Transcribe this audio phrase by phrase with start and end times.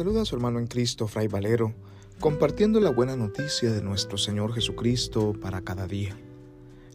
[0.00, 1.74] saluda a su hermano en Cristo, Fray Valero,
[2.20, 6.16] compartiendo la buena noticia de nuestro Señor Jesucristo para cada día.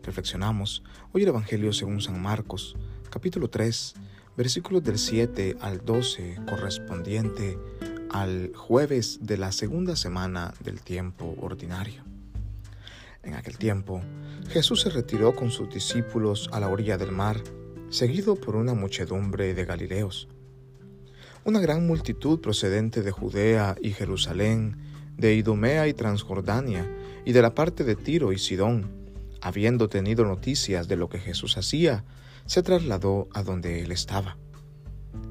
[0.01, 0.81] Reflexionamos
[1.13, 2.75] hoy el Evangelio según San Marcos,
[3.11, 3.93] capítulo 3,
[4.35, 7.59] versículos del 7 al 12, correspondiente
[8.09, 12.03] al jueves de la segunda semana del tiempo ordinario.
[13.21, 14.01] En aquel tiempo,
[14.49, 17.39] Jesús se retiró con sus discípulos a la orilla del mar,
[17.91, 20.27] seguido por una muchedumbre de Galileos
[21.45, 24.77] una gran multitud procedente de Judea y Jerusalén,
[25.15, 26.91] de Idumea y Transjordania,
[27.23, 28.89] y de la parte de Tiro y Sidón,
[29.41, 32.03] habiendo tenido noticias de lo que Jesús hacía,
[32.47, 34.37] se trasladó a donde él estaba.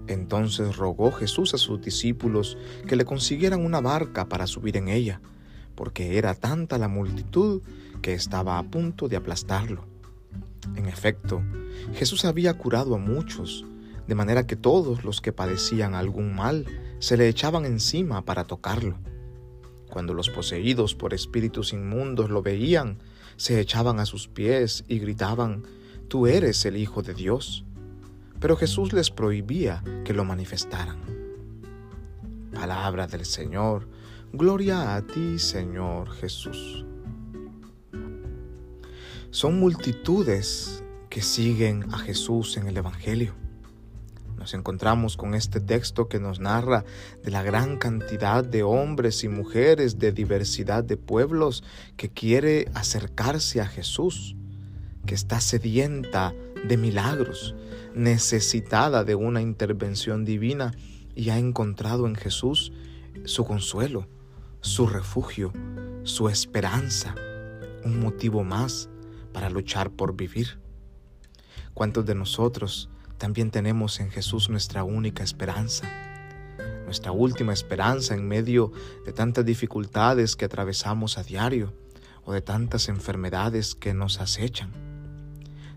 [0.07, 2.57] Entonces rogó Jesús a sus discípulos
[2.87, 5.21] que le consiguieran una barca para subir en ella,
[5.75, 7.61] porque era tanta la multitud
[8.03, 9.85] que estaba a punto de aplastarlo.
[10.77, 11.43] En efecto,
[11.95, 13.67] Jesús había curado a muchos,
[14.07, 16.67] de manera que todos los que padecían algún mal
[16.99, 18.99] se le echaban encima para tocarlo.
[19.91, 22.99] Cuando los poseídos por espíritus inmundos lo veían,
[23.37, 25.63] se echaban a sus pies y gritaban,
[26.09, 27.65] Tú eres el Hijo de Dios.
[28.41, 30.99] Pero Jesús les prohibía que lo manifestaran.
[32.53, 33.89] Palabra del Señor,
[34.33, 36.85] gloria a ti Señor Jesús.
[39.31, 43.44] Son multitudes que siguen a Jesús en el Evangelio
[44.45, 46.85] nos encontramos con este texto que nos narra
[47.23, 51.65] de la gran cantidad de hombres y mujeres de diversidad de pueblos
[51.97, 54.37] que quiere acercarse a Jesús,
[55.07, 56.35] que está sedienta
[56.69, 57.55] de milagros,
[57.95, 60.73] necesitada de una intervención divina
[61.15, 62.71] y ha encontrado en Jesús
[63.25, 64.09] su consuelo,
[64.61, 65.55] su refugio,
[66.03, 67.15] su esperanza,
[67.83, 68.91] un motivo más
[69.33, 70.59] para luchar por vivir.
[71.73, 75.89] ¿Cuántos de nosotros también tenemos en Jesús nuestra única esperanza,
[76.85, 78.73] nuestra última esperanza en medio
[79.07, 81.73] de tantas dificultades que atravesamos a diario
[82.25, 84.73] o de tantas enfermedades que nos acechan.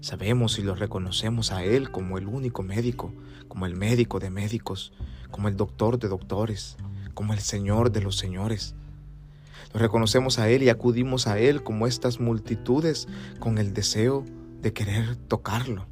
[0.01, 3.13] Sabemos y lo reconocemos a Él como el único médico,
[3.47, 4.93] como el médico de médicos,
[5.29, 6.75] como el doctor de doctores,
[7.13, 8.75] como el Señor de los señores.
[9.73, 13.07] Lo reconocemos a Él y acudimos a Él como estas multitudes
[13.39, 14.25] con el deseo
[14.61, 15.87] de querer tocarlo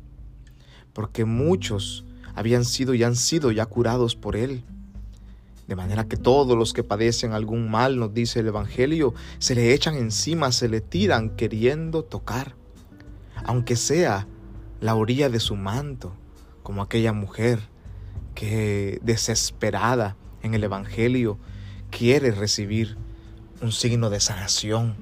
[0.96, 4.64] porque muchos habían sido y han sido ya curados por Él.
[5.68, 9.74] De manera que todos los que padecen algún mal, nos dice el Evangelio, se le
[9.74, 12.56] echan encima, se le tiran queriendo tocar,
[13.44, 14.26] aunque sea
[14.80, 16.14] la orilla de su manto,
[16.64, 17.60] como aquella mujer
[18.34, 21.38] que desesperada en el Evangelio
[21.92, 22.96] quiere recibir
[23.62, 24.96] un signo de sanación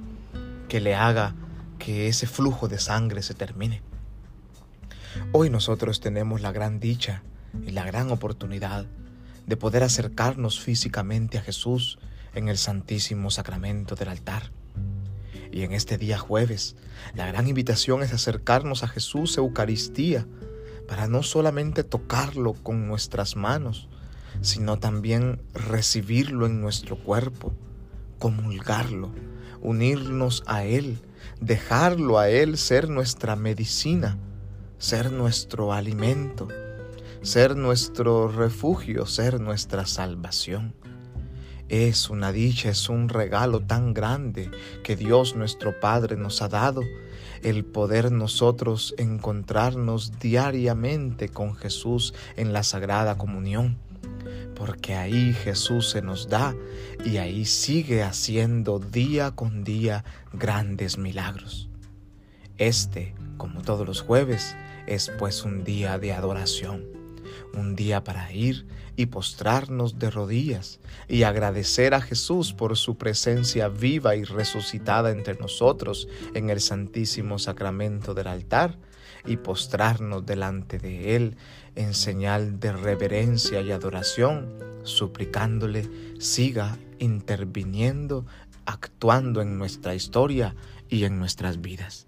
[0.70, 1.36] que le haga
[1.78, 3.93] que ese flujo de sangre se termine.
[5.32, 7.24] Hoy nosotros tenemos la gran dicha
[7.66, 8.88] y la gran oportunidad
[9.46, 12.00] de poder acercarnos físicamente a Jesús
[12.34, 14.52] en el Santísimo Sacramento del altar.
[15.52, 16.76] Y en este día jueves,
[17.14, 20.26] la gran invitación es acercarnos a Jesús Eucaristía
[20.88, 23.90] para no solamente tocarlo con nuestras manos,
[24.42, 27.54] sino también recibirlo en nuestro cuerpo,
[28.18, 29.12] comulgarlo,
[29.62, 30.98] unirnos a Él,
[31.40, 34.18] dejarlo a Él ser nuestra medicina
[34.84, 36.50] ser nuestro alimento,
[37.22, 40.76] ser nuestro refugio, ser nuestra salvación.
[41.70, 44.52] Es una dicha, es un regalo tan grande
[44.84, 46.82] que Dios nuestro Padre nos ha dado,
[47.44, 53.78] el poder nosotros encontrarnos diariamente con Jesús en la Sagrada Comunión,
[54.54, 56.54] porque ahí Jesús se nos da
[57.06, 61.70] y ahí sigue haciendo día con día grandes milagros.
[62.58, 64.56] Este, como todos los jueves,
[64.88, 66.86] es pues un día de adoración,
[67.54, 73.68] un día para ir y postrarnos de rodillas y agradecer a Jesús por su presencia
[73.70, 78.78] viva y resucitada entre nosotros en el Santísimo Sacramento del altar
[79.26, 81.38] y postrarnos delante de Él
[81.76, 84.50] en señal de reverencia y adoración,
[84.84, 88.26] suplicándole siga interviniendo,
[88.66, 90.56] actuando en nuestra historia
[90.90, 92.08] y en nuestras vidas